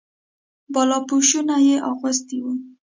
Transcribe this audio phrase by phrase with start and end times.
[0.73, 2.53] بالاپوشونه یې اغوستي وو.